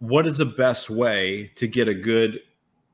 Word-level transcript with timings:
what 0.00 0.26
is 0.26 0.38
the 0.38 0.46
best 0.46 0.90
way 0.90 1.50
to 1.54 1.66
get 1.66 1.86
a 1.86 1.94
good 1.94 2.40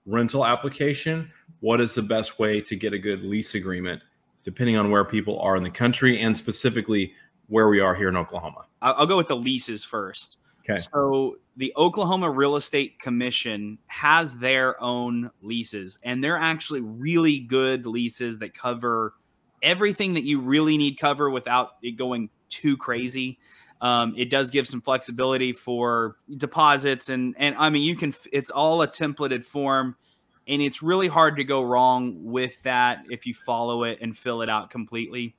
rental 0.05 0.45
application? 0.45 1.31
What 1.61 1.81
is 1.81 1.95
the 1.95 2.03
best 2.03 2.39
way 2.39 2.61
to 2.61 2.77
get 2.77 2.93
a 2.93 2.99
good 2.99 3.23
lease 3.25 3.55
agreement, 3.55 4.03
depending 4.45 4.77
on 4.77 4.91
where 4.91 5.05
people 5.05 5.41
are 5.41 5.57
in 5.57 5.63
the 5.63 5.71
country 5.71 6.21
and 6.21 6.37
specifically 6.37 7.15
where 7.49 7.69
we 7.69 7.81
are 7.81 7.95
here 7.95 8.09
in 8.09 8.17
Oklahoma? 8.17 8.67
I'll 8.83 9.07
go 9.07 9.17
with 9.17 9.29
the 9.29 9.37
leases 9.37 9.85
first. 9.85 10.39
Okay. 10.69 10.79
So 10.79 11.37
the 11.57 11.73
Oklahoma 11.77 12.29
Real 12.29 12.57
Estate 12.57 12.99
Commission 12.99 13.79
has 13.87 14.37
their 14.37 14.81
own 14.83 15.31
leases, 15.43 15.99
and 16.03 16.23
they're 16.23 16.37
actually 16.37 16.81
really 16.81 17.39
good 17.39 17.87
leases 17.87 18.39
that 18.39 18.53
cover 18.53 19.15
everything 19.63 20.15
that 20.15 20.25
you 20.25 20.41
really 20.41 20.77
need 20.77 20.99
cover 20.99 21.31
without 21.31 21.77
it 21.83 21.93
going 21.93 22.31
too 22.49 22.77
crazy. 22.77 23.39
Um, 23.81 24.15
it 24.17 24.31
does 24.31 24.51
give 24.51 24.67
some 24.67 24.81
flexibility 24.81 25.53
for 25.53 26.17
deposits, 26.37 27.09
and 27.09 27.35
and 27.39 27.55
I 27.57 27.69
mean 27.71 27.83
you 27.83 27.97
can. 27.97 28.15
It's 28.33 28.51
all 28.51 28.81
a 28.83 28.89
templated 28.89 29.45
form, 29.45 29.97
and 30.47 30.63
it's 30.63 30.83
really 30.83 31.09
hard 31.09 31.37
to 31.37 31.45
go 31.45 31.63
wrong 31.63 32.25
with 32.25 32.63
that 32.63 33.05
if 33.11 33.27
you 33.27 33.35
follow 33.35 33.85
it 33.85 33.99
and 34.01 34.17
fill 34.17 34.41
it 34.43 34.49
out 34.49 34.71
completely. 34.71 35.37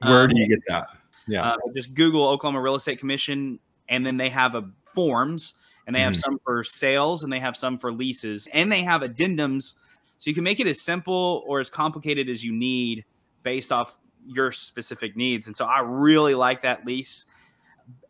Where 0.00 0.24
Um, 0.24 0.28
do 0.28 0.38
you 0.38 0.48
get 0.48 0.60
that? 0.68 0.88
Yeah. 1.26 1.52
uh, 1.52 1.56
just 1.74 1.94
Google 1.94 2.28
Oklahoma 2.28 2.60
Real 2.60 2.74
Estate 2.74 2.98
Commission, 2.98 3.58
and 3.88 4.04
then 4.04 4.18
they 4.18 4.28
have 4.28 4.54
a 4.54 4.70
forms, 4.86 5.54
and 5.86 5.96
they 5.96 6.00
have 6.00 6.14
Mhm. 6.14 6.20
some 6.20 6.38
for 6.44 6.62
sales, 6.64 7.24
and 7.24 7.32
they 7.32 7.40
have 7.40 7.56
some 7.56 7.78
for 7.78 7.92
leases, 7.92 8.46
and 8.48 8.70
they 8.70 8.82
have 8.82 9.00
addendums, 9.00 9.74
so 10.18 10.30
you 10.30 10.34
can 10.34 10.44
make 10.44 10.60
it 10.60 10.66
as 10.66 10.82
simple 10.82 11.42
or 11.46 11.60
as 11.60 11.70
complicated 11.70 12.28
as 12.28 12.44
you 12.44 12.52
need 12.52 13.04
based 13.42 13.72
off 13.72 13.98
your 14.26 14.52
specific 14.52 15.16
needs. 15.16 15.46
And 15.46 15.56
so 15.56 15.64
I 15.64 15.80
really 15.80 16.34
like 16.34 16.62
that 16.62 16.86
lease. 16.86 17.26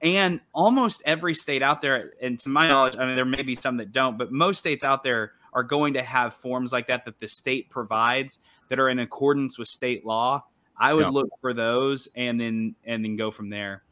And 0.01 0.41
almost 0.53 1.03
every 1.05 1.35
state 1.35 1.63
out 1.63 1.81
there, 1.81 2.13
and 2.23 2.39
to 2.41 2.49
my 2.49 2.69
knowledge, 2.69 2.97
I 2.97 3.07
mean, 3.07 3.17
there 3.17 3.25
may 3.25 3.43
be 3.43 3.55
some 3.57 3.77
that 3.79 3.93
don't, 3.93 4.17
but 4.17 4.31
most 4.31 4.59
states 4.59 4.85
out 4.85 5.03
there 5.03 5.33
are 5.53 5.65
going 5.65 5.95
to 5.95 6.03
have 6.03 6.35
forms 6.35 6.73
like 6.73 6.87
that 6.89 7.05
that 7.07 7.19
the 7.19 7.27
state 7.29 7.71
provides 7.71 8.39
that 8.69 8.79
are 8.79 8.89
in 8.89 9.01
accordance 9.01 9.59
with 9.59 9.67
state 9.69 10.07
law. 10.07 10.45
I 10.77 10.93
would 10.95 11.03
Yeah. 11.07 11.11
look 11.11 11.29
for 11.41 11.53
those 11.53 12.09
and 12.17 12.41
then 12.41 12.75
and 12.85 13.05
then 13.05 13.17
go 13.17 13.31
from 13.31 13.51
there. 13.51 13.83